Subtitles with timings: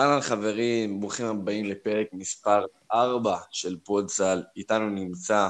[0.00, 4.42] אהלן חברים, ברוכים הבאים לפרק מספר 4 של פודסל.
[4.56, 5.48] איתנו נמצא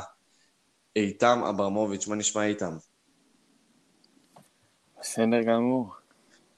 [0.96, 2.76] איתם אברמוביץ', מה נשמע איתם?
[5.00, 5.94] בסדר גמור.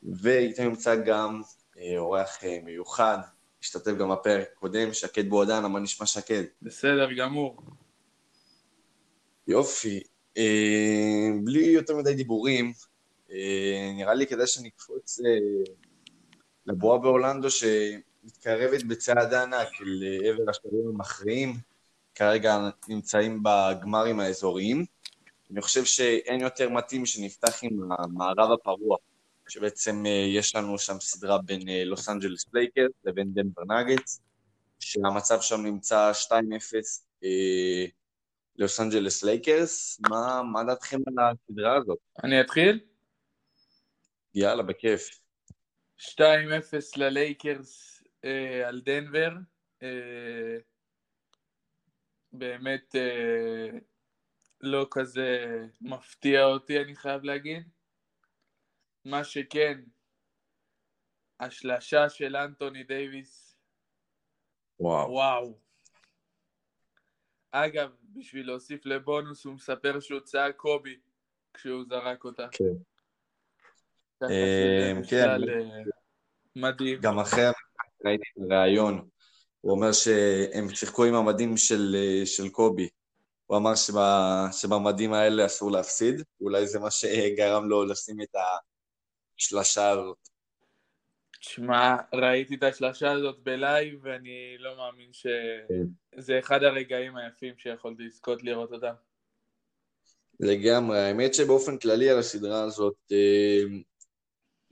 [0.02, 1.42] ואיתנו נמצא גם
[1.78, 3.18] אה, אורח אה, מיוחד,
[3.62, 6.42] השתתף גם בפרק הקודם, שקד בועדנה, מה נשמע שקד?
[6.62, 7.62] בסדר גמור.
[9.46, 10.02] יופי.
[10.38, 12.72] אה, בלי יותר מדי דיבורים,
[13.32, 15.74] אה, נראה לי כדאי שנקפוץ אה,
[16.66, 21.56] לבועה באורלנדו שמתקרבת בצעד ענק לעבר השלבים המכריעים,
[22.14, 24.84] כרגע נמצאים בגמרים האזוריים.
[25.50, 28.96] אני חושב שאין יותר מתאים שנפתח עם המערב הפרוע,
[29.48, 34.20] שבעצם אה, יש לנו שם סדרה בין אה, לוס אנג'לס לייקרס לבין דנבר נאגטס,
[34.80, 36.32] שהמצב שם נמצא 2-0
[37.24, 37.86] אה,
[38.56, 40.00] לוס אנג'לס לייקרס.
[40.10, 41.98] מה, מה דעתכם על הסדרה הזאת?
[42.24, 42.80] אני אתחיל?
[44.34, 45.21] יאללה, בכיף.
[45.98, 46.22] 2-0
[46.96, 49.30] ללייקרס אה, על דנבר.
[49.82, 50.56] אה,
[52.32, 53.78] באמת אה,
[54.60, 57.68] לא כזה מפתיע אותי, אני חייב להגיד.
[59.04, 59.80] מה שכן,
[61.40, 63.52] השלשה של אנטוני דייוויס,
[64.80, 65.10] וואו.
[65.10, 65.58] וואו.
[67.50, 71.00] אגב, בשביל להוסיף לבונוס, הוא מספר שהוא צעק קובי
[71.54, 72.46] כשהוא זרק אותה.
[72.52, 72.91] כן.
[74.22, 75.28] ככה אה, כן.
[75.28, 75.36] אה,
[76.56, 77.00] מדהים.
[77.00, 79.08] גם אחרי המשחק ראיתי את הראיון,
[79.60, 82.88] הוא אומר שהם שיחקו עם המדים של, אה, של קובי.
[83.46, 88.36] הוא אמר שבה, שבמדים האלה אסור להפסיד, אולי זה מה שגרם לו לשים את
[89.38, 90.28] השלשה הזאת.
[91.40, 98.42] תשמע, ראיתי את השלשה הזאת ב-live, ואני לא מאמין שזה אחד הרגעים היפים שיכולתי לזכות
[98.42, 98.94] לראות אותם.
[100.40, 103.12] לגמרי, האמת שבאופן כללי על הסדרה הזאת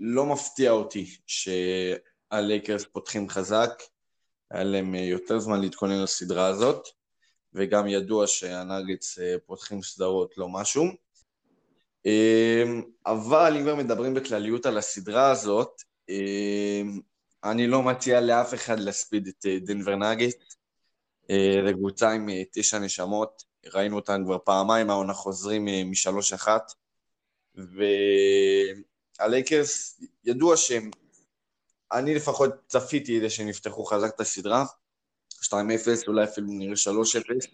[0.00, 3.82] לא מפתיע אותי שהלייקרס פותחים חזק,
[4.50, 6.88] היה להם יותר זמן להתכונן לסדרה הזאת,
[7.54, 10.84] וגם ידוע שהנאגטס אה, פותחים סדרות לא משהו.
[12.06, 12.64] אה,
[13.06, 16.82] אבל אם כבר מדברים בכלליות על הסדרה הזאת, אה,
[17.44, 20.54] אני לא מציע לאף אחד להספיד את אה, דנבר נאגט.
[21.30, 23.44] אה, זו קבוצה עם תשע נשמות,
[23.74, 26.72] ראינו אותם כבר פעמיים, העונה חוזרים משלוש אחת,
[29.20, 30.90] והלייקרס, ידוע שהם,
[31.92, 34.64] אני לפחות צפיתי את זה שהם יפתחו חזק את הסדרה,
[35.42, 35.54] 2-0,
[36.08, 37.46] אולי אפילו נראה 3-0,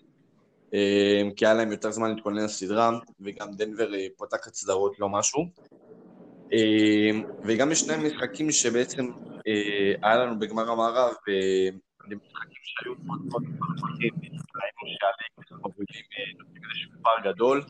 [0.75, 2.91] אה, כי היה להם יותר זמן להתכונן לסדרה,
[3.21, 5.47] וגם דנבר אה, פותחת סדרות לא משהו.
[6.53, 9.11] אה, וגם יש שני משחקים שבעצם
[10.03, 11.15] היה לנו בגמר המערב,
[12.05, 14.15] משחקים שהיו מאוד מאוד מרחיקים,
[14.57, 16.05] ראינו שהלייקרס מובילים
[16.39, 17.63] נותנים איזשהו פער גדול,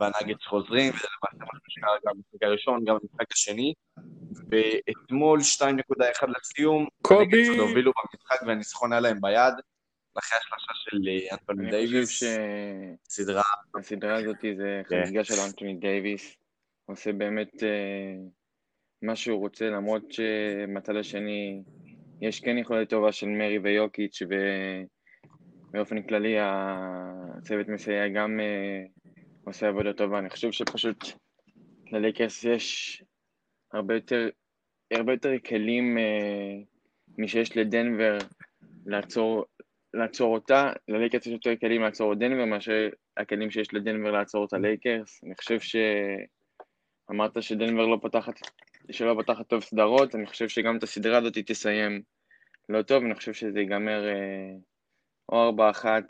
[0.00, 3.74] והנאגטס חוזרים, וזה למעשה מה שקרה גם במשחק הראשון, גם במשחק השני,
[4.50, 7.48] ואתמול 2.1 לסיום, קובי!
[7.48, 9.54] עוד הובילו במשחק והניצחון היה להם ביד,
[10.18, 12.22] אחרי השלשה של אה, אנטוני דייוויס,
[13.08, 13.42] סדרה,
[13.76, 15.02] שהסדרה הזאת זה כן.
[15.04, 16.36] חגיגה של אנטוני דייוויס.
[16.84, 18.14] הוא עושה באמת אה,
[19.02, 21.62] מה שהוא רוצה, למרות שמהצד השני
[22.20, 24.22] יש כן יכולת טובה של מרי ויוקיץ'
[25.72, 28.84] ובאופן כללי הצוות מסייע גם אה,
[29.50, 30.18] עושה עבודה טובה.
[30.18, 31.04] אני חושב שפשוט
[31.92, 33.02] ללייקרס יש
[33.72, 34.28] הרבה יותר,
[34.90, 36.56] הרבה יותר כלים אה,
[37.18, 38.18] משיש לדנבר
[38.86, 39.44] לעצור,
[39.94, 44.52] לעצור אותה, ללייקרס יש יותר כלים לעצור את דנבר מאשר הכלים שיש לדנבר לעצור את
[44.52, 45.24] הלייקרס.
[45.24, 48.34] אני חושב שאמרת שדנבר לא פותחת,
[48.90, 52.02] שלא פותחת טוב סדרות, אני חושב שגם את הסדרה הזאת היא תסיים
[52.68, 54.54] לא טוב, אני חושב שזה ייגמר אה,
[55.30, 55.52] או
[55.82, 56.00] 4-1 אה,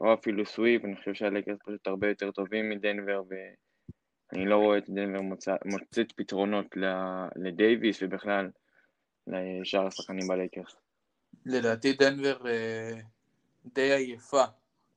[0.00, 4.90] או אפילו sweep, אני חושב שהלייקרס פשוט הרבה יותר טובים מדנבר ואני לא רואה את
[4.90, 6.66] דנבר מוצא- מוצאת פתרונות
[7.36, 8.50] לדייוויס ובכלל
[9.26, 10.76] לשאר השחקנים בלייקרס.
[11.46, 13.00] לדעתי דנבר אה,
[13.74, 14.44] די עייפה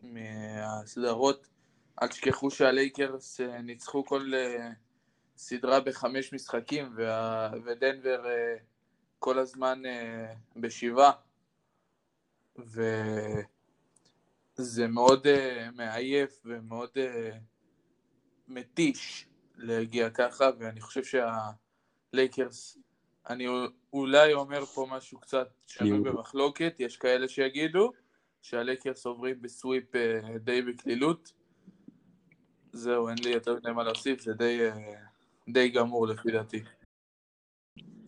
[0.03, 1.47] מהסדרות.
[2.01, 4.31] אל תשכחו שהלייקרס אה, ניצחו כל
[5.37, 6.95] סדרה בחמש משחקים,
[7.65, 8.23] ודנבר
[9.19, 9.81] כל הזמן
[10.55, 11.11] בשבעה.
[14.57, 17.31] וזה מאוד אה, מעייף ומאוד אה,
[18.47, 19.27] מתיש
[19.57, 21.01] להגיע ככה, ואני חושב
[22.13, 22.77] שהלייקרס,
[23.29, 23.47] אני
[23.93, 26.03] אולי אומר פה משהו קצת שנוי יהיו.
[26.03, 27.91] במחלוקת, יש כאלה שיגידו
[28.41, 31.33] שהלייקרס עוברים בסוויפ אה, די בקלילות.
[32.71, 34.93] זהו, אין לי יותר מדי מה להוסיף, זה די, אה,
[35.49, 36.63] די גמור לפי דעתי.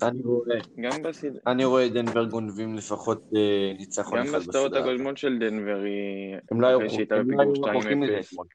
[0.04, 1.32] אני רואה, גם בסד...
[1.48, 4.80] אני רואה את דנבר גונבים לפחות אה, ניצחון גם אחד בסדרות בסדרה.
[4.80, 6.38] הגולמות של דנבר היא...
[6.52, 6.80] הם לא היו
[7.12, 8.48] הם לא רחוקים מזה 2-0, אתמול.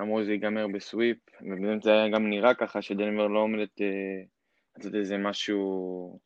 [0.00, 3.86] אמרו זה ייגמר בסוויפ, ובאמת זה היה גם נראה ככה שדנבר לא עומדת אה,
[4.76, 6.20] לעשות איזה משהו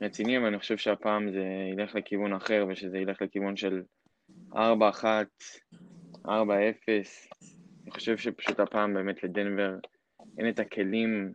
[0.00, 3.82] רציני, אבל אני חושב שהפעם זה ילך לכיוון אחר, ושזה ילך לכיוון של
[4.52, 4.56] 4-1,
[6.26, 6.28] 4-0.
[7.82, 9.76] אני חושב שפשוט הפעם באמת לדנבר
[10.38, 11.32] אין את הכלים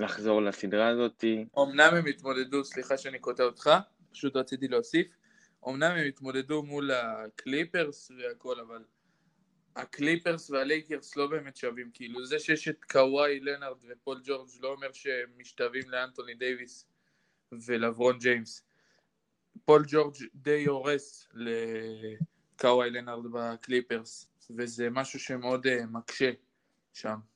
[0.00, 1.24] לחזור לסדרה הזאת.
[1.58, 3.70] אמנם הם התמודדו, סליחה שאני קוטע אותך,
[4.12, 5.06] פשוט רציתי להוסיף,
[5.68, 8.84] אמנם הם התמודדו מול הקליפרס והכל, אבל
[9.76, 14.92] הקליפרס והלייקרס לא באמת שווים, כאילו זה שיש את קוואי, לנארד ופול ג'ורג' לא אומר
[14.92, 16.86] שהם משתווים לאנטוני דייוויס
[17.52, 18.62] ולברון ג'יימס.
[19.64, 26.30] פול ג'ורג' די הורס לקוואי לנארד בקליפרס, וזה משהו שמאוד אה, מקשה
[26.92, 27.29] שם.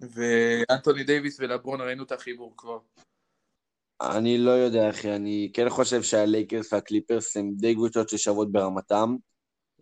[0.00, 2.78] ואנטוני דייוויס ולברון ראינו את החיבור כבר.
[4.00, 9.16] אני לא יודע, אחי, אני כן חושב שהלייקרס והקליפרס הם די קבוצות ששוות ברמתם.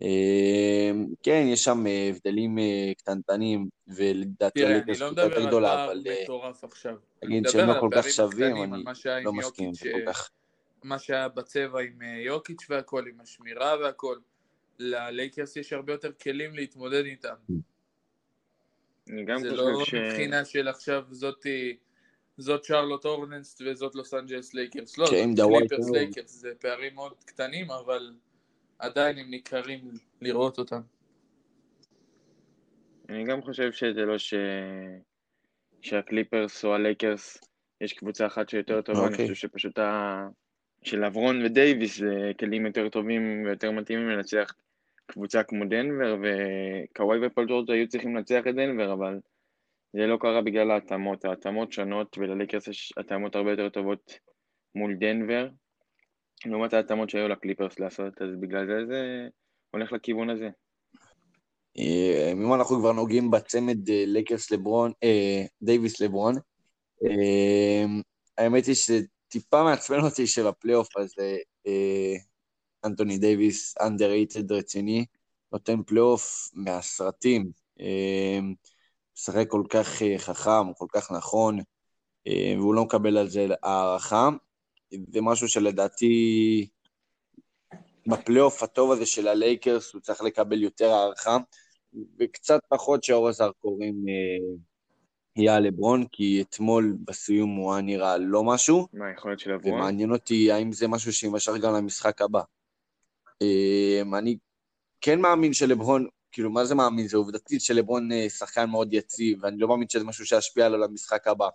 [0.01, 6.03] אמ, כן, יש שם אה, הבדלים אה, קטנטנים, ולדעתי הלייקרס קבוצה יותר גדולה, אבל...
[6.03, 6.95] תראה, אני לא מדבר על פער מטורף עכשיו.
[7.23, 8.83] להגיד שהם לא כל כך שווים, אני
[9.23, 10.29] לא מסכים כל כך.
[10.83, 14.17] מה שהיה בצבע עם אה, יוקיץ' והכל, עם השמירה והכל.
[14.79, 17.35] ללייקרס יש הרבה יותר כלים להתמודד איתם.
[19.09, 19.55] אני גם חושב ש...
[19.55, 21.77] זה לא מבחינה של עכשיו זאתי...
[22.37, 24.97] זאת שרלוט הורנטס וזאת לוס אנג'לס לייקרס.
[24.97, 28.13] לא, כן, זאת קליפרס לייקרס, זה פערים מאוד קטנים, אבל
[28.79, 30.81] עדיין הם ניכרים לראות אותם.
[33.09, 34.33] אני גם חושב שזה לא ש...
[35.81, 37.37] שהקליפרס או הלייקרס,
[37.81, 39.03] יש קבוצה אחת שיותר טובה, okay.
[39.03, 39.29] אני אוקיי.
[39.29, 40.27] חושב שפשוט ה...
[40.83, 44.53] של לברון ודייוויס זה כלים יותר טובים ויותר מתאימים לנצח
[45.07, 49.19] קבוצה כמו דנבר, וקוואי ופול ג'ורג' היו צריכים לנצח את דנבר, אבל
[49.93, 54.19] זה לא קרה בגלל ההתאמות, ההתאמות שונות, ולליקרס יש התאמות הרבה יותר טובות
[54.75, 55.49] מול דנבר,
[56.45, 59.27] לעומת ההתאמות שהיו לקליפרס לעשות, אז בגלל זה זה
[59.71, 60.49] הולך לכיוון הזה.
[61.79, 66.35] אה, אם אנחנו כבר נוגעים בצמד אה, ליקרס לברון, אה, דייוויס לברון,
[68.37, 71.37] האמת היא שזה טיפה מעצבן אותי שבפלייאוף הזה
[72.85, 75.05] אנטוני דייוויס, underrated רציני,
[75.51, 77.51] נותן פלייאוף מהסרטים.
[79.17, 81.59] משחק כל כך אה, חכם, כל כך נכון,
[82.27, 84.29] אה, והוא לא מקבל על זה הערכה.
[84.91, 86.67] זה משהו שלדעתי
[88.07, 91.37] בפלייאוף הטוב הזה של הלייקרס הוא צריך לקבל יותר הערכה,
[92.19, 94.55] וקצת פחות שאור הזרקורים אה,
[95.35, 98.87] יהיה לברון, כי אתמול בסיום הוא היה נראה לא משהו.
[98.93, 99.73] מה היכולת של לברון?
[99.73, 102.41] ומעניין אותי האם זה משהו שיימשך גם למשחק הבא.
[104.13, 104.37] אני
[105.01, 107.07] כן מאמין שלברון כאילו, מה זה מאמין?
[107.07, 111.27] זה עובדתית שלברון אה, שחקן מאוד יציב, ואני לא מאמין שזה משהו שישפיע עליו למשחק
[111.27, 111.49] הבא.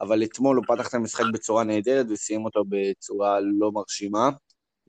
[0.00, 4.30] אבל אתמול הוא פתח את המשחק בצורה נהדרת וסיים אותו בצורה לא מרשימה.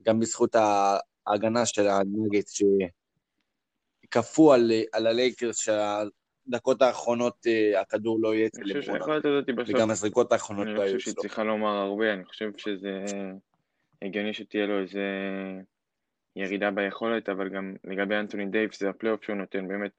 [0.02, 0.56] גם בזכות
[1.26, 2.46] ההגנה של הנגט,
[4.08, 9.20] שכפו על, על הלייקרס שהדקות האחרונות אה, הכדור לא יהיה אצל לברון.
[9.66, 13.04] וגם הזריקות האחרונות לא יהיו אני חושב שהיא צריכה לומר הרבה, אני חושב שזה
[14.02, 15.00] הגיוני שתהיה לו איזה...
[16.38, 19.90] ירידה ביכולת, אבל גם לגבי אנטוני דייוויס זה הפלייאוף שהוא נותן, באמת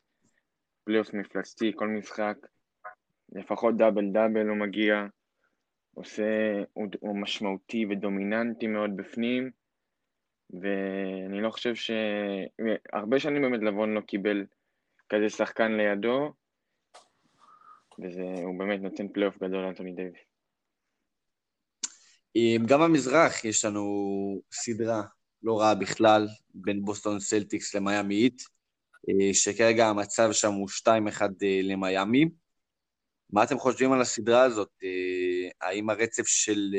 [0.84, 2.38] פלייאוף מפלצתי, כל משחק,
[3.32, 5.06] לפחות double double הוא מגיע,
[5.94, 6.24] עושה,
[6.74, 9.52] הוא, הוא משמעותי ודומיננטי מאוד בפנים,
[10.50, 11.92] ואני לא חושב ש...
[12.94, 14.46] הרבה שנים באמת לברון לא קיבל
[15.10, 16.34] כזה שחקן לידו,
[18.00, 20.20] והוא באמת נותן פלייאוף גדול לאנטוני דייוויס.
[22.66, 23.84] גם במזרח יש לנו
[24.52, 25.02] סדרה
[25.44, 28.42] לא רע בכלל בין בוסטון סלטיקס למיאמי היט,
[29.10, 30.88] אה, שכרגע המצב שם הוא 2-1
[31.44, 32.26] אה, למיאמי.
[33.30, 34.70] מה אתם חושבים על הסדרה הזאת?
[34.84, 36.76] אה, האם הרצף של...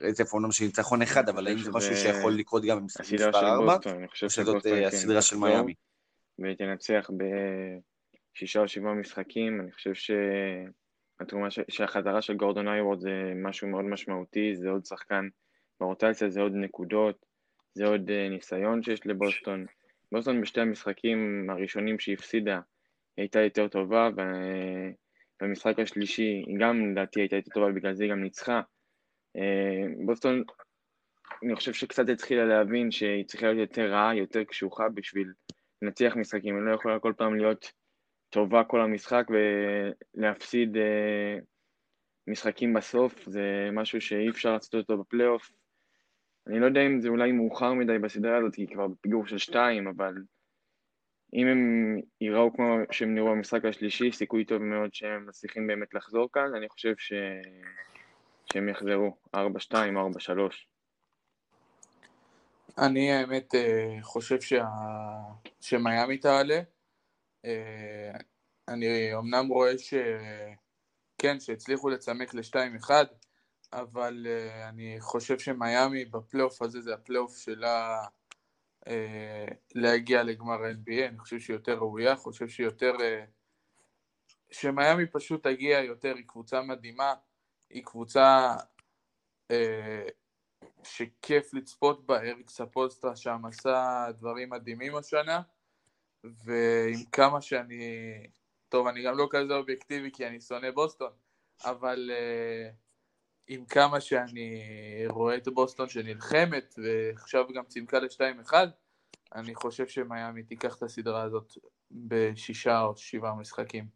[0.00, 3.76] רצף אומנם של ניצחון אחד, אבל האם זה משהו שיכול לקרות גם במשחק מספר 4?
[4.22, 5.74] או שזאת כן הסדרה של מיאמי?
[6.38, 7.10] ותנצח
[8.34, 14.56] בשישה או שבעה משחקים, אני חושב שהתרומה שהחזרה של גורדון היוורד זה משהו מאוד משמעותי,
[14.56, 15.28] זה עוד שחקן
[15.80, 17.26] ברוטציה, זה עוד נקודות,
[17.74, 19.66] זה עוד אה, ניסיון שיש לבוסטון.
[20.12, 22.60] בוסטון בשתי המשחקים הראשונים שהיא הפסידה
[23.16, 24.08] הייתה יותר טובה,
[25.40, 28.60] ובמשחק השלישי היא גם לדעתי הייתה יותר טובה, בגלל זה היא גם ניצחה.
[29.36, 30.42] אה, בוסטון,
[31.42, 35.32] אני חושב שקצת התחילה להבין שהיא צריכה להיות יותר רעה, יותר קשוחה בשביל
[35.82, 37.72] לנצח משחקים, היא לא יכולה כל פעם להיות
[38.30, 41.38] טובה כל המשחק ולהפסיד אה,
[42.26, 45.50] משחקים בסוף, זה משהו שאי אפשר לעשות אותו בפלייאוף.
[46.46, 49.88] אני לא יודע אם זה אולי מאוחר מדי בסדרה הזאת, כי כבר בפיגור של שתיים,
[49.88, 50.14] אבל
[51.34, 51.60] אם הם
[52.20, 56.68] ייראו כמו שהם נראו במשחק השלישי, סיכוי טוב מאוד שהם מצליחים באמת לחזור כאן, אני
[56.68, 57.12] חושב ש...
[58.52, 59.38] שהם יחזרו, 4-2
[59.96, 60.12] או 4-3.
[62.78, 64.64] אני האמת אה, חושב שה...
[65.60, 66.60] שמיאמי תעלה.
[67.44, 68.10] אה,
[68.68, 69.94] אני אמנם רואה ש...
[71.18, 72.90] כן, שהצליחו לצמק ל-2-1,
[73.80, 78.06] אבל uh, אני חושב שמיאמי בפלייאוף הזה זה הפלייאוף שלה
[78.84, 78.88] uh,
[79.74, 82.96] להגיע לגמר ה-NBA, אני חושב שהיא יותר ראויה, חושב שהיא יותר...
[82.96, 83.30] Uh,
[84.50, 87.14] שמיאמי פשוט תגיע יותר, היא קבוצה מדהימה,
[87.70, 88.54] היא קבוצה
[89.52, 89.54] uh,
[90.84, 95.40] שכיף לצפות בה, אריק ספוסטרה שם עשה דברים מדהימים השנה,
[96.24, 97.82] ועם כמה שאני...
[98.68, 101.12] טוב, אני גם לא כזה אובייקטיבי כי אני שונא בוסטון,
[101.64, 102.83] אבל uh,
[103.48, 104.62] עם כמה שאני
[105.08, 108.52] רואה את בוסטון שנלחמת, ועכשיו גם צימקה ל-2-1,
[109.34, 111.52] אני חושב שמיאמי תיקח את הסדרה הזאת
[111.90, 113.86] בשישה או שבעה משחקים.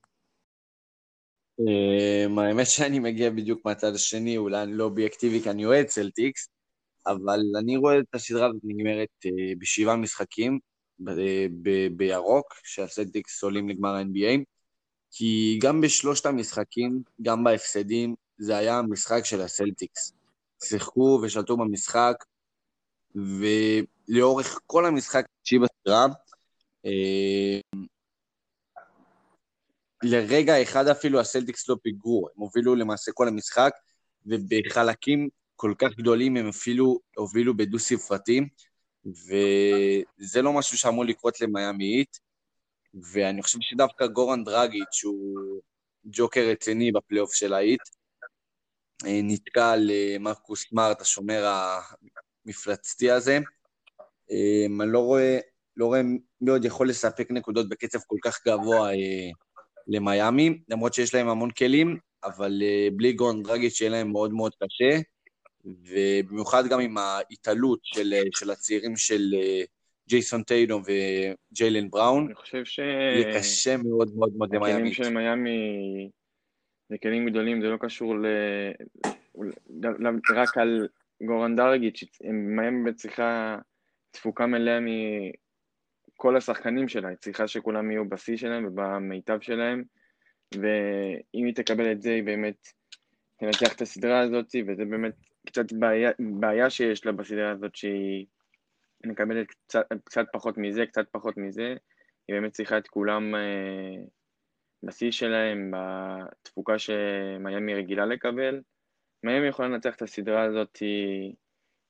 [1.61, 6.49] אמ, האמת שאני מגיע בדיוק מהצד השני, אולי אני לא אובייקטיבי כי אני אוהד צלטיקס,
[7.07, 10.59] אבל אני רואה את הסדרה הזאת נגמרת אה, בשבעה משחקים
[11.97, 14.45] בירוק, שהצלטיקס עולים לגמר ה-NBA,
[15.11, 20.13] כי גם בשלושת המשחקים, גם בהפסדים, זה היה המשחק של הסלטיקס.
[20.65, 22.25] שיחקו ושלטו במשחק,
[23.15, 26.07] ולאורך כל המשחק התשיעי בסדרה,
[26.87, 27.61] אה,
[30.03, 33.73] לרגע אחד אפילו הסלטיקס לא פיגרו, הם הובילו למעשה כל המשחק,
[34.27, 38.41] ובחלקים כל כך גדולים הם אפילו הובילו בדו-ספרתי,
[39.05, 42.19] וזה לא משהו שאמור לקרות למיאמי איט,
[43.13, 45.61] ואני חושב שדווקא גורן דרגיץ', שהוא
[46.05, 47.81] ג'וקר רציני בפלייאוף של האיט,
[49.05, 51.45] נתקע על אה, סמארט, השומר
[52.47, 53.39] המפלצתי הזה.
[54.31, 55.39] אה, אני לא רואה,
[55.77, 56.01] לא רואה
[56.41, 58.91] מי עוד יכול לספק נקודות בקצב כל כך גבוה
[59.87, 62.63] למיאמי, למרות שיש להם המון כלים, אבל
[62.97, 65.01] בלי גון דרגיץ' שיהיה להם מאוד מאוד קשה,
[65.65, 69.35] ובמיוחד גם עם ההתעלות של, של הצעירים של
[70.09, 72.27] ג'ייסון טיידום וג'יילן בראון.
[72.27, 72.79] אני חושב ש...
[72.79, 74.73] יהיה קשה מאוד מאוד מאוד למיאמי.
[74.73, 76.11] הכלים של מיאמי
[76.89, 78.27] זה כלים גדולים, זה לא קשור ל...
[80.35, 80.89] רק על
[81.23, 83.59] גורן דרגיץ', מיאמי צריכה
[84.11, 89.83] תפוקה מלאה מכל השחקנים שלה, היא צריכה שכולם יהיו בשיא שלהם ובמיטב שלהם,
[90.55, 92.69] ואם היא תקבל את זה, היא באמת
[93.39, 95.15] תנצח את הסדרה הזאת, וזה באמת
[95.47, 98.27] קצת בעיה, בעיה שיש לה בסדרה הזאת, שהיא
[99.07, 101.75] מקבלת קצת, קצת פחות מזה, קצת פחות מזה,
[102.29, 103.35] היא באמת צריכה את כולם...
[103.35, 104.05] אה,
[104.83, 108.61] בשיא שלהם, בתפוקה שמיאמי רגילה לקבל.
[109.23, 110.79] מיאמי יכולה לנצח את הסדרה הזאת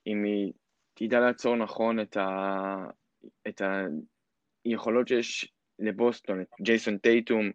[0.07, 0.53] אם היא
[0.95, 2.77] תדע לעצור נכון את, ה...
[3.49, 3.63] את
[4.65, 7.51] היכולות שיש לבוסטון, את ג'ייסון טייטום,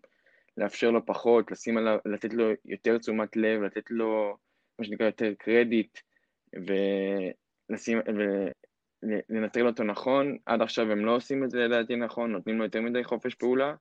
[0.57, 4.37] לאפשר לו פחות, לשים עליו, לתת לו יותר תשומת לב, לתת לו
[4.79, 5.99] מה שנקרא יותר קרדיט,
[6.53, 7.99] ולשים,
[9.29, 10.37] ולנטרל אותו נכון.
[10.45, 13.75] עד עכשיו הם לא עושים את זה לדעתי נכון, נותנים לו יותר מדי חופש פעולה.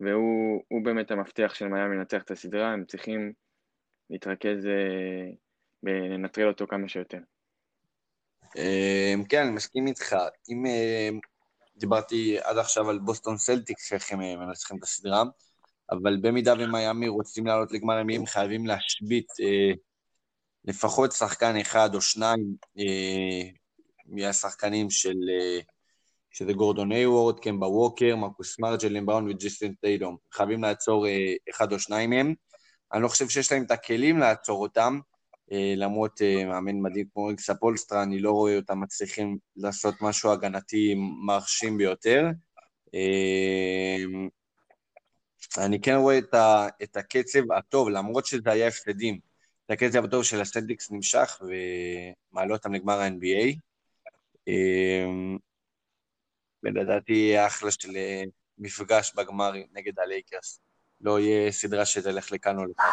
[0.00, 3.32] והוא באמת המפתח של מיאמי לנצח את הסדרה, הם צריכים
[4.10, 5.30] להתרכז אה,
[5.82, 7.18] ולנטרל אותו כמה שיותר.
[8.56, 10.16] אמ, כן, אני מסכים איתך.
[10.48, 11.08] אם אה,
[11.76, 15.22] דיברתי עד עכשיו על בוסטון סלטיקס, איך הם אה, מנצחים את הסדרה,
[15.90, 19.26] אבל במידה ומיאמי רוצים לעלות לגמר NBA, הם חייבים להשבית
[20.64, 22.54] לפחות שחקן אחד או שניים
[24.06, 25.16] מהשחקנים של
[26.30, 30.16] שזה גורדון היוורד, קמבה ווקר, מרקוס סמארט, ג'יילן בראון וג'ייסון טייטום.
[30.32, 32.34] חייבים לעצור אה, אחד או שניים מהם.
[32.92, 35.00] אני לא חושב שיש להם את הכלים לעצור אותם,
[35.52, 40.32] אה, למרות אה, מאמן מדהים כמו אריק ספולסטרה, אני לא רואה אותם מצליחים לעשות משהו
[40.32, 40.94] הגנתי
[41.26, 42.26] מרשים ביותר.
[45.58, 46.18] אני כן רואה
[46.82, 49.18] את, הקצב הטוב, למרות שזה היה הפסדים.
[49.66, 53.56] את הקצב הטוב של הסלטיקס נמשך ומעלה אותם לגמר ה-NBA.
[56.62, 58.22] ולדעתי יהיה אחלה של אה,
[58.58, 60.60] מפגש בגמר נגד הלייקרס.
[61.00, 62.86] לא יהיה סדרה שתלך לכאן או לכאן.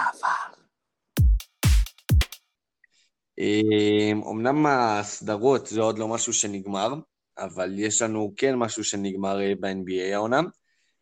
[4.31, 6.93] אמנם הסדרות זה עוד לא משהו שנגמר,
[7.37, 10.41] אבל יש לנו כן משהו שנגמר אה, ב-NBA העונה.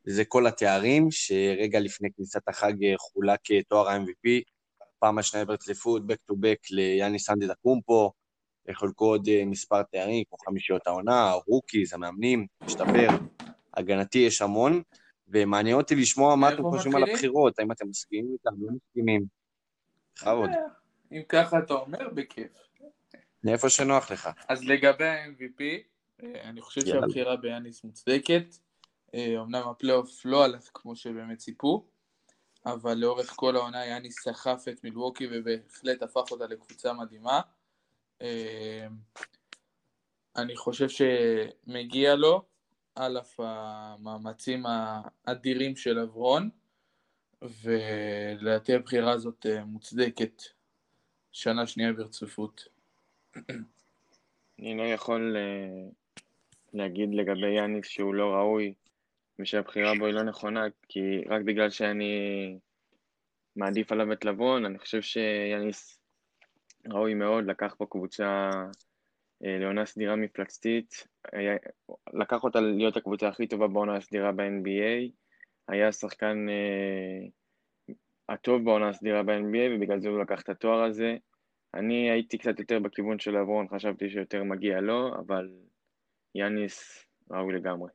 [0.08, 4.42] זה כל התארים, שרגע לפני כניסת החג אה, חולק תואר ה-MVP,
[5.00, 8.12] פעם השנייה ברציפות, back to back ליאניס אנדטוקומפו,
[8.74, 13.08] חולקו עוד אה, מספר תארים, כמו חמישיות העונה, rookies, המאמנים, משתפר,
[13.74, 14.82] הגנתי יש המון,
[15.28, 19.26] ומעניין אותי לשמוע מה אתם חושבים על הבחירות, האם אתם מסכימים איתם, לא מסכימים.
[20.16, 20.50] בכבוד.
[20.50, 20.56] אה,
[21.12, 22.52] אם ככה אתה אומר, בכיף.
[23.44, 24.30] מאיפה שנוח לך.
[24.48, 25.62] אז לגבי ה-MVP,
[26.24, 28.46] אה, אני חושב שהבחירה ביאניס מוצדקת.
[29.16, 31.86] אמנם הפלייאוף לא הלך כמו שבאמת ציפו,
[32.66, 37.42] אבל לאורך כל העונה יאניס סחף את מילווקי ובהחלט הפך אותה לקבוצה מדהימה.
[38.22, 38.88] אה,
[40.36, 42.46] אני חושב שמגיע לו,
[42.96, 46.50] על אף המאמצים האדירים של אברון,
[47.42, 50.42] ולדעתי הבחירה הזאת אה, מוצדקת
[51.32, 52.68] שנה שנייה ברציפות.
[54.60, 56.20] אני לא יכול uh,
[56.74, 58.74] להגיד לגבי יאניס שהוא לא ראוי
[59.40, 62.58] ושהבחירה בו היא לא נכונה, כי רק בגלל שאני
[63.56, 65.95] מעדיף עליו את לבון, אני חושב שיאניס
[66.90, 71.56] ראוי מאוד, לקח פה קבוצה uh, לעונה סדירה מפלצתית, היה,
[72.14, 75.12] לקח אותה להיות הקבוצה הכי טובה בעונה הסדירה ב-NBA,
[75.68, 77.30] היה שחקן uh,
[78.30, 81.18] הטוב בעונה הסדירה ב-NBA ובגלל זה הוא לקח את התואר הזה.
[81.74, 85.50] אני הייתי קצת יותר בכיוון של אברון, חשבתי שיותר מגיע לו, אבל
[86.36, 87.90] יאניס ראוי לגמרי.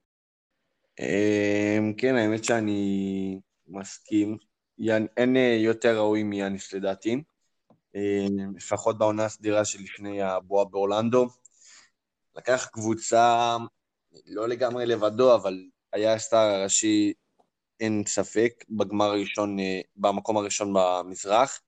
[1.01, 4.37] אמ, כן, האמת שאני מסכים.
[5.17, 7.23] אין אה, יותר ראוי מיאניס לדעתי.
[7.95, 11.29] אמ, לפחות בעונה הסדירה שלפני הבועה באורלנדו.
[12.37, 13.57] לקח קבוצה
[14.27, 17.13] לא לגמרי לבדו, אבל היה ה star הראשי,
[17.81, 21.61] אין ספק, בגמר הראשון, אה, במקום הראשון במזרח.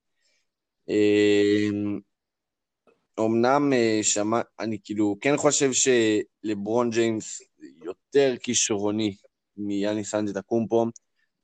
[3.19, 7.41] אמנם אה, שמע, אני כאילו כן חושב שלברון ג'יימס
[7.83, 9.15] יותר כישרוני
[9.57, 10.83] מיאניס אנדטוקומפו.
[10.83, 10.91] אני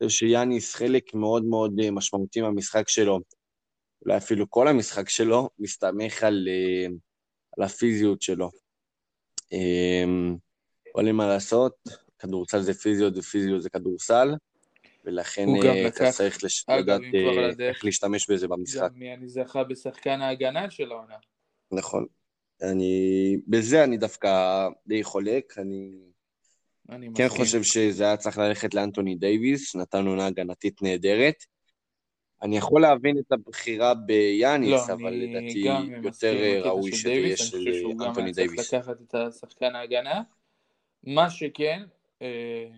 [0.07, 3.19] חושב שיאניס חלק מאוד מאוד אה, משמעותי מהמשחק שלו,
[4.05, 6.87] אולי אפילו כל המשחק שלו, מסתמך על, אה,
[7.57, 8.49] על הפיזיות שלו.
[10.95, 11.75] אבל אין מה לעשות,
[12.19, 14.29] כדורסל זה פיזיות ופיזיות זה כדורסל.
[15.05, 15.47] ולכן
[15.87, 16.37] אתה צריך
[16.69, 17.01] לדעת
[17.59, 18.91] איך להשתמש בזה במשחק.
[18.91, 21.15] גם אני זכה בשחקן ההגנה של העונה.
[21.71, 22.05] נכון.
[22.61, 24.29] אני, בזה אני דווקא
[24.87, 25.91] די חולק, אני,
[26.89, 27.45] אני כן מסכים.
[27.45, 31.45] חושב שזה היה צריך ללכת לאנטוני דייוויס, נתן עונה הגנתית נהדרת.
[32.41, 35.65] אני יכול להבין את הבחירה ביאניס, לא, אבל לדעתי
[36.03, 37.61] יותר ראוי שזה יהיה של אנטוני דייוויס.
[37.61, 40.21] אני חושב שהוא גם היה צריך לקחת את השחקן ההגנה.
[41.03, 41.83] מה שכן,
[42.21, 42.69] אה,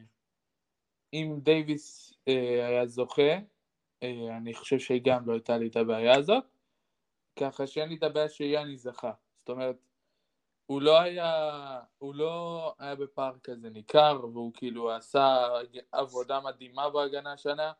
[1.13, 3.31] אם דייוויס אה, היה זוכה,
[4.03, 6.43] אה, אני חושב שגם לא הייתה לי את הבעיה הזאת.
[7.39, 9.11] ככה שאין לי את הבעיה שיאני זכה.
[9.37, 9.75] זאת אומרת,
[10.65, 15.47] הוא לא היה, הוא לא היה בפער כזה ניכר, והוא כאילו עשה
[15.91, 17.71] עבודה מדהימה בהגנה השנה,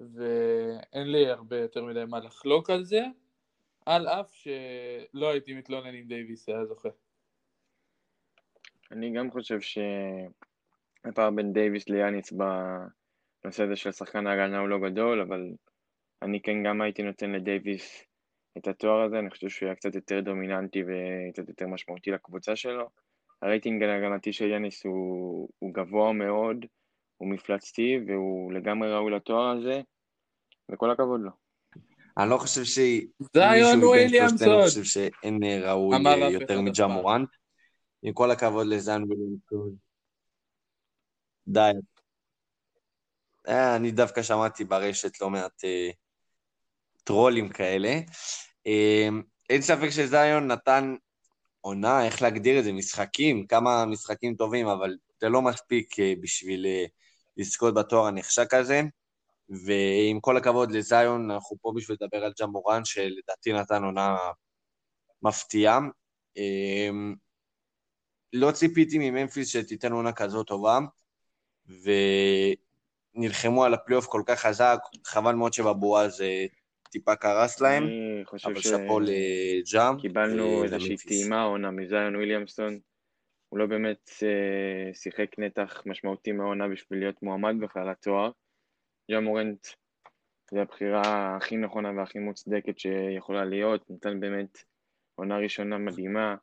[0.00, 3.00] ואין לי הרבה יותר מדי מה לחלוק על זה,
[3.86, 6.88] על אף שלא הייתי מתלונן אם דייוויס היה זוכה.
[8.90, 15.20] אני גם חושב שהפער בין דייוויס ליאניס בנושא הזה של שחקן ההגנה הוא לא גדול,
[15.20, 15.52] אבל
[16.22, 18.04] אני כן גם הייתי נותן לדייוויס
[18.58, 22.88] את התואר הזה, אני חושב שהוא היה קצת יותר דומיננטי וקצת יותר משמעותי לקבוצה שלו.
[23.42, 26.66] הרייטינג ההגנתי של יאניס הוא, הוא גבוה מאוד,
[27.18, 29.80] הוא מפלצתי והוא לגמרי ראוי לתואר הזה,
[30.72, 31.30] וכל הכבוד לו.
[32.18, 32.78] אני לא חושב ש...
[33.34, 34.48] זיון וויליאמסון.
[34.48, 35.96] אני חושב שאין ראוי
[36.32, 36.86] יותר מג'ה.
[38.02, 39.76] עם כל הכבוד לזיון וויליאמסון.
[41.48, 41.70] די.
[43.48, 45.90] אה, אני דווקא שמעתי ברשת לא מעט אה,
[47.04, 47.98] טרולים כאלה.
[49.50, 50.94] אין ספק שזיון נתן
[51.60, 56.66] עונה, איך להגדיר את זה, משחקים, כמה משחקים טובים, אבל זה לא מספיק אה, בשביל
[56.66, 56.84] אה,
[57.38, 58.82] לזכות בתואר הנחשק הזה.
[59.48, 64.16] ועם כל הכבוד לזיון, אנחנו פה בשביל לדבר על ג'ה מורנט, שלדעתי נתן עונה
[65.22, 65.80] מפתיעה.
[66.36, 67.14] אמ,
[68.32, 70.78] לא ציפיתי מממפיס שתיתן עונה כזאת טובה,
[73.16, 76.46] ונלחמו על הפלייאוף כל כך חזק, חבל מאוד שבבועה זה
[76.90, 77.84] טיפה קרס להם,
[78.44, 80.00] אבל שאפו לג'ה.
[80.00, 82.78] קיבלנו איזושהי טעימה עונה מזאיון וויליאמסון.
[83.48, 88.30] הוא לא באמת אה, שיחק נתח משמעותי מהעונה בשביל להיות מועמד בכלל לתואר.
[89.10, 89.66] ג'אם מורנט
[90.50, 94.58] זו הבחירה הכי נכונה והכי מוצדקת שיכולה להיות, נתן באמת
[95.14, 96.36] עונה ראשונה מדהימה,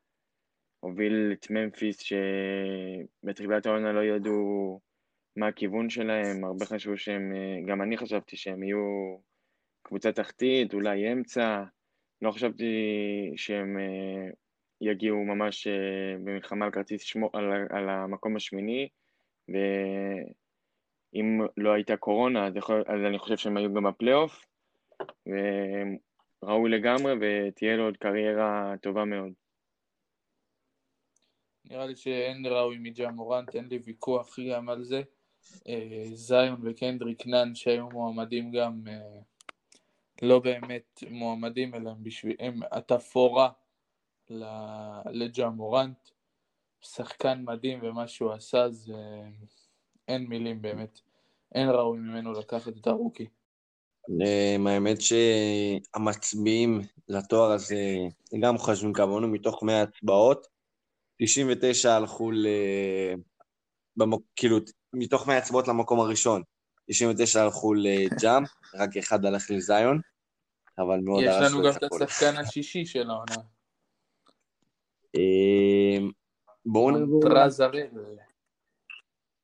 [0.79, 4.79] הוביל את ממפיס שבתחילת העונה לא ידעו
[5.35, 9.17] מה הכיוון שלהם, הרבה חשבו שהם, אה, גם אני חשבתי שהם יהיו
[9.81, 11.63] קבוצה תחתית, אולי אמצע,
[12.21, 12.73] לא חשבתי
[13.35, 14.29] שהם אה,
[14.81, 18.87] יגיעו ממש אה, במלחמה על כרטיס שמו, על, על המקום השמיני,
[19.49, 24.45] ואם לא הייתה קורונה, אז, יכול, אז אני חושב שהם היו גם בפלייאוף,
[26.43, 29.33] וראוי לגמרי, ותהיה לו עוד קריירה טובה מאוד.
[31.65, 35.01] נראה לי שאין ראוי מג'ה מורנט, אין לי ויכוח גם על זה.
[35.67, 38.83] אה, זיון וקנדריק נאן שהיו מועמדים גם
[40.21, 43.49] לא באמת מועמדים, אלא הם, בשביל, הם התפאורה
[45.11, 45.97] לג'ה מורנט.
[46.81, 48.93] שחקן מדהים ומה שהוא עשה זה
[50.07, 50.99] אין מילים באמת.
[51.55, 53.27] אין ראוי ממנו לקחת את הרוקי.
[54.67, 57.97] האמת שהמצביעים לתואר הזה
[58.41, 60.47] גם חושבים כמונו מתוך 100 הצבעות.
[61.21, 62.47] 99 הלכו ל...
[63.97, 64.23] במוק...
[64.35, 64.57] כאילו,
[64.93, 66.43] מתוך 100 הצבעות למקום הראשון.
[66.89, 68.43] 99 הלכו לג'אם,
[68.75, 70.01] רק אחד הלך לזיון.
[70.77, 72.01] אבל מאוד יש הרס לנו לו גם את את.
[72.01, 73.54] השחקן השישי של העונה.
[75.15, 76.07] אה,
[76.65, 77.87] בואו נעבור טרז הראל.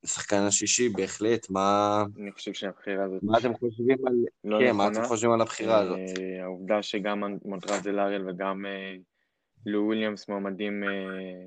[0.03, 1.49] לשחקן השישי, בהחלט.
[1.49, 4.13] מה אני חושב שהבחירה הזאת מה אתם חושבים על...
[4.43, 5.03] לא כן, מה אתם.
[5.03, 5.97] חושבים על הבחירה הזאת?
[5.97, 8.95] אה, העובדה שגם מונטרזל אריאל וגם אה,
[9.65, 11.45] לו וויליאמס מועמדים אה,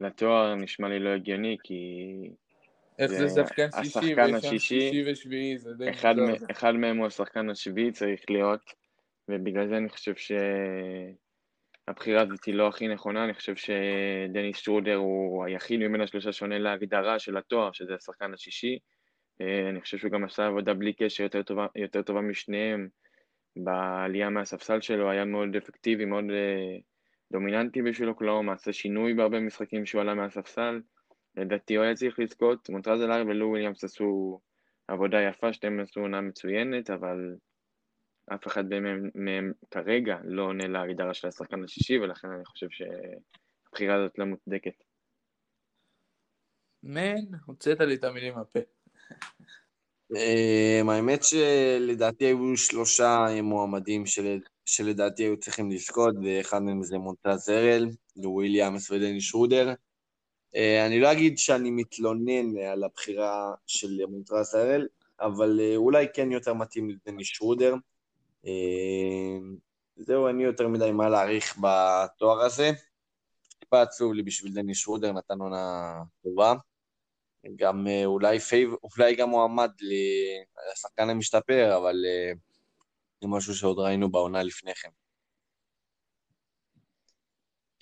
[0.00, 1.74] לתואר נשמע לי לא הגיוני, כי
[2.98, 6.14] איך זה שחקן שישי השחקן ויש שם השישי, שישי ושביעי, זה די אחד.
[6.16, 8.60] מ- אחד מהם הוא השחקן השביעי צריך להיות,
[9.28, 10.14] ובגלל זה אני חושב
[11.86, 16.58] שהבחירה הזאת היא לא הכי נכונה, אני חושב שדניס שרודר הוא היחיד מבין השלושה שעונה
[16.58, 18.78] להגדרה של התואר, שזה השחקן השישי.
[19.40, 22.88] אה, אני חושב שהוא גם עשה עבודה בלי קשר יותר טובה, יותר טובה משניהם
[23.56, 26.76] בעלייה מהספסל שלו, היה מאוד אפקטיבי, מאוד אה,
[27.32, 30.80] דומיננטי בשביל אוקלאומה, עשה שינוי בהרבה משחקים שהוא עלה מהספסל.
[31.36, 34.40] לדעתי הוא היה צריך לזכות, מונטרזל ארי ולו וויליאמס עשו
[34.88, 37.16] עבודה יפה, שתיהם עשו עונה מצוינת, אבל
[38.34, 43.94] אף אחד מהם, מהם כרגע לא עונה להגדרה של השחקן השישי, ולכן אני חושב שהבחירה
[43.94, 44.84] הזאת לא מוצדקת.
[46.82, 48.58] מן, הוצאת לי את המילים מהפה.
[50.16, 57.50] אה, האמת שלדעתי היו שלושה מועמדים של- שלדעתי היו צריכים לזכות, ואחד מהם זה מונטז
[57.50, 59.74] ארל, וויליאמס ודני שרודר.
[60.56, 64.86] אה, אני לא אגיד שאני מתלונן על הבחירה של מונטרז הארל,
[65.20, 67.74] אבל אה, אולי כן יותר מתאים לדני שרודר.
[68.46, 69.38] אה,
[69.96, 72.70] זהו, אין לי יותר מדי מה להעריך בתואר הזה.
[73.58, 76.54] טיפה עצוב לי בשביל דני שרודר, נתן עונה טובה.
[77.56, 82.32] גם אה, אולי פייב, אולי גם מועמד ל- לשחקן המשתפר, אבל אה,
[83.22, 84.88] זה משהו שעוד ראינו בעונה לפני כן.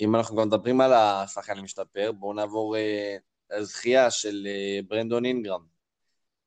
[0.01, 3.17] אם אנחנו כבר מדברים על השחקן המשתפר, בואו נעבור אה,
[3.51, 4.47] לזכייה של
[4.89, 5.67] ברנדון אינגרם.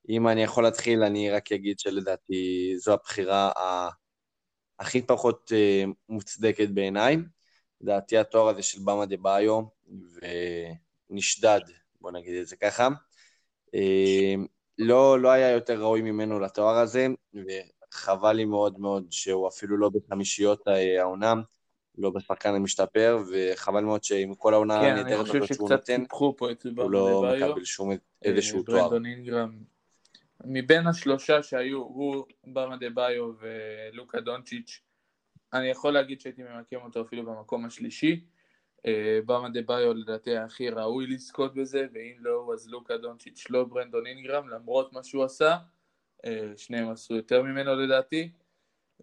[0.09, 4.00] אם אני יכול להתחיל, אני רק אגיד שלדעתי זו הבחירה ה-
[4.81, 7.17] הכי פחות אה, מוצדקת בעיניי.
[7.81, 9.61] לדעתי התואר הזה של במה דה ביו,
[11.09, 11.59] ונשדד,
[12.01, 12.87] בוא נגיד את זה ככה.
[13.75, 14.33] אה,
[14.77, 19.89] לא, לא היה יותר ראוי ממנו לתואר הזה, וחבל לי מאוד מאוד שהוא אפילו לא
[19.89, 21.33] בחמישיות אה, העונה,
[21.97, 26.03] לא בשחקן המשתפר, וחבל מאוד שעם כל העונה כן, הנהדרת חושב הזאת שהוא נותן,
[26.77, 27.33] הוא לא.
[27.35, 27.91] מקבל שום
[28.21, 28.89] איזשהו תואר.
[30.45, 34.81] מבין השלושה שהיו, הוא, במה דה ביו ולוקה דונצ'יץ',
[35.53, 38.25] אני יכול להגיד שהייתי ממקם אותו אפילו במקום השלישי.
[38.85, 43.63] אה, במה דה ביו לדעתי הכי ראוי לזכות בזה, ואם לא, אז לוקה דונצ'יץ' לא
[43.63, 45.57] ברנדון אינגרם, למרות מה שהוא עשה.
[46.25, 48.31] אה, שניהם עשו יותר ממנו לדעתי.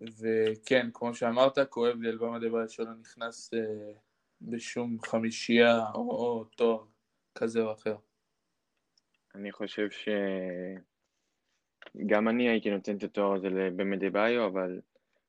[0.00, 3.92] וכן, כמו שאמרת, כואב לי על במה דה ביו שלא נכנס אה,
[4.40, 6.84] בשום חמישייה או, או תואר
[7.34, 7.96] כזה או אחר.
[9.34, 9.88] אני חושב
[11.98, 14.80] שגם אני הייתי נותן את התואר הזה לבמדי ביו, אבל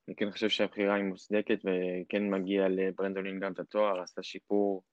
[0.07, 4.83] אני כן חושב שהבחירה היא מוצדקת וכן מגיע לברנדון אינגרם את התואר, עשה שיפור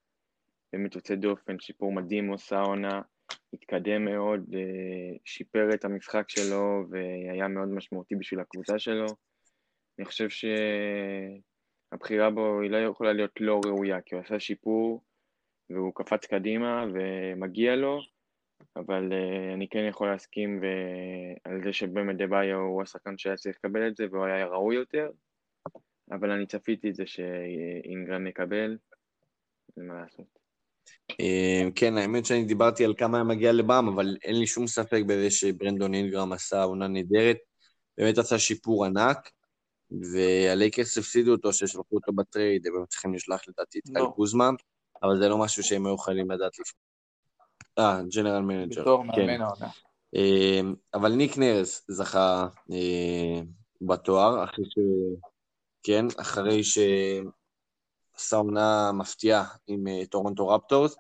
[0.73, 3.03] באמת יוצא דופן, שיפור מדהים עושה העונה,
[3.53, 9.07] התקדם מאוד, אה, שיפר את המשחק שלו והיה מאוד משמעותי בשביל הקבוצה שלו.
[9.99, 10.29] אני חושב
[11.93, 15.05] שהבחירה בו היא לא יכולה להיות לא ראויה, כי הוא עשה שיפור
[15.71, 18.01] והוא קפץ קדימה ומגיע לו,
[18.77, 23.37] אבל uh, אני כן יכול להסכים ו- על זה שבאמת דה ביו הוא השחקן שהיה
[23.37, 25.11] צריך לקבל את זה והוא היה ראוי יותר,
[26.11, 28.77] אבל אני צפיתי את זה שאינגרם יקבל,
[29.77, 30.39] אין מה לעשות.
[31.21, 35.03] אה, כן, האמת שאני דיברתי על כמה היה מגיע לבאם, אבל אין לי שום ספק
[35.07, 37.37] בזה שברנדון אינגרם עשה עונה נהדרת,
[37.99, 39.31] באמת עשה שיפור ענק,
[39.91, 44.13] והלייקרס הפסידו אותו, ששלחו אותו ב trade, הם היו צריכים לשלוח לדעתי את לא.
[44.17, 44.51] קוזמה,
[45.03, 46.81] אבל זה לא משהו שהם היו יכולים לדעת לפני.
[47.79, 49.27] אה, general manager, בתור כן.
[49.27, 49.69] מאמן העונה.
[50.17, 50.61] אה,
[50.95, 53.41] אבל ניק נרס זכה אה,
[53.81, 54.79] בתואר, אחרי ש...
[55.83, 60.97] כן, אחרי שעשה עונה מפתיעה עם אה, טורונטו רפטורס.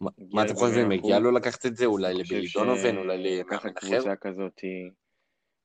[0.00, 0.88] מה- אתם חושבים?
[0.88, 1.18] מגיע.
[1.18, 1.84] לו לקחת את זה?
[1.86, 2.96] אולי לבילי דונובן?
[2.96, 3.70] אולי למאמן אחר?
[3.70, 4.60] קבוצה כזאת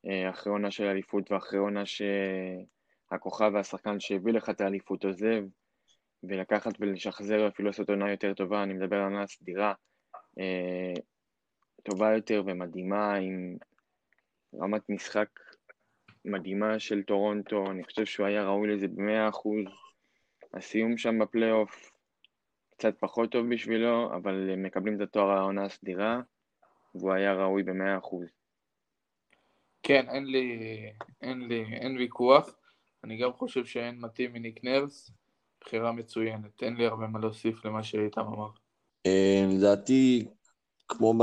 [0.05, 5.43] אה, אחרי עונה של אליפות ואחרי עונה שהכוכב והשחקן שהביא לך את האליפות עוזב,
[6.23, 9.73] ולקחת ולשחזר ואפילו לעשות עונה יותר טובה, אני מדבר על עונה סדירה,
[10.39, 10.93] אה,
[11.83, 13.57] טובה יותר ומדהימה, עם
[14.61, 15.29] רמת משחק
[16.25, 19.65] מדהימה של טורונטו, אני חושב שהוא היה ראוי לזה במאה אחוז.
[20.53, 21.91] הסיום שם בפלייאוף
[22.69, 26.21] קצת פחות טוב בשבילו, אבל הם מקבלים את התואר העונה הסדירה,
[26.95, 28.27] והוא היה ראוי במאה אחוז.
[29.83, 30.59] כן, אין לי,
[31.21, 32.55] אין לי, אין ויכוח.
[33.03, 35.11] אני גם חושב שאין מתאים מניק נרס.
[35.61, 36.63] בחירה מצוינת.
[36.63, 38.49] אין לי הרבה מה להוסיף למה שאיתם אמר.
[39.05, 40.27] אה, לדעתי,
[40.87, 41.13] כמו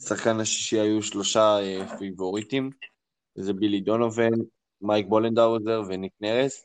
[0.00, 2.70] בשחקן השישי היו שלושה אה, פייבוריטים.
[3.34, 4.32] זה בילי דונובן,
[4.80, 6.64] מייק בודנהולזר וניק נרס.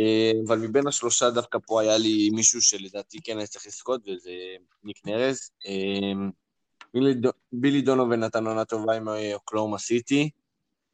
[0.00, 4.30] אה, אבל מבין השלושה דווקא פה היה לי מישהו שלדעתי כן היה צריך לזכות, וזה
[4.84, 5.50] ניק נרס.
[5.66, 6.28] אה,
[7.52, 10.30] בילי דונובן נתן עונה טובה עם אוקלהומה סיטי,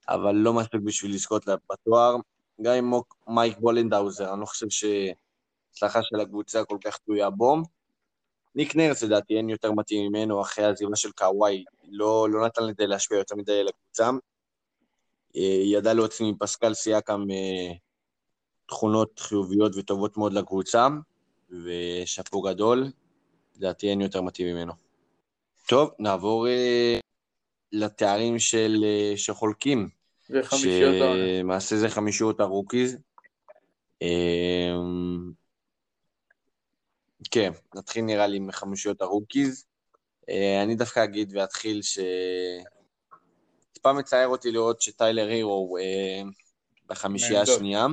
[0.09, 2.17] אבל לא מספיק בשביל לזכות בתואר.
[2.63, 2.93] גם עם
[3.27, 7.57] מייק בודנהולזר, אני לא חושב שהצלחה של הקבוצה כל כך תלויה בו.
[8.55, 12.87] ניק נרס לדעתי אין יותר מתאים ממנו אחרי העזיבה של קאוואי, לא, לא נתן לזה
[12.87, 14.11] להשפיע יותר מדי על הקבוצה.
[15.37, 17.75] אה, ידע להוציא מפסקל סיאקם אה,
[18.67, 20.89] תכונות חיוביות וטובות מאוד לקבוצה,
[21.51, 22.85] ושאפו גדול,
[23.57, 24.73] לדעתי אין יותר מתאים ממנו.
[25.69, 27.01] טוב, נעבור אה,
[27.73, 28.85] לתארים של,
[29.17, 29.89] שחולקים.
[30.53, 32.99] שלמעשה זה חמישיות ה rookies.
[34.05, 34.07] אה,
[37.31, 39.65] כן, נתחיל נראה לי עם חמישיות ה rookies.
[40.31, 41.99] אה, אני דווקא אגיד ואתחיל ש...
[43.73, 45.83] טיפה מצער אותי לראות שטיילר הירו אה,
[46.87, 47.87] בחמישייה השנייה,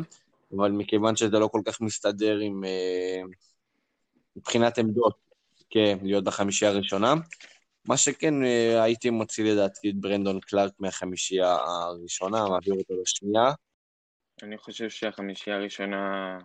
[0.58, 2.64] אבל מכיוון שזה לא כל כך מסתדר עם...
[2.64, 3.28] אה,
[4.36, 5.18] מבחינת עמדות,
[5.70, 7.14] כן, להיות בחמישייה הראשונה.
[7.88, 13.52] מה שכן, אה, הייתי מוציא לדעתי את ברנדון קלארק מהחמישייה הראשונה, מעביר אותו לשנייה.
[14.44, 16.38] אני חושב שהחמישייה הראשונה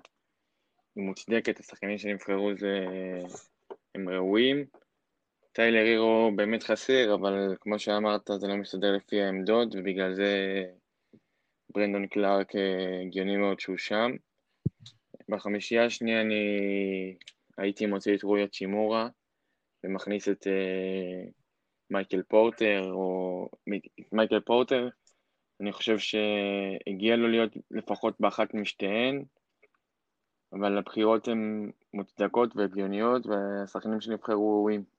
[0.96, 2.84] היא מוצדקת, השחקנים שנבחרו זה...
[3.94, 4.64] הם ראויים.
[5.52, 10.62] טיילר הירו באמת חסר, אבל כמו שאמרת, זה לא מסתדר לפי העמדות, ובגלל זה
[11.70, 14.10] ברנדון קלארק אה, הגיוני מאוד שהוא שם.
[15.28, 16.44] בחמישייה השנייה אני
[17.58, 19.08] הייתי מוציא את רויה צ'ימורה.
[19.86, 21.30] ומכניס את uh,
[21.90, 23.48] מייקל פורטר, או
[24.12, 24.88] מייקל פורטר,
[25.60, 29.24] אני חושב שהגיע לו להיות לפחות באחת משתיהן,
[30.52, 34.95] אבל הבחירות הן מוצדקות והגיוניות, והשחקנים שנבחרו ראויים.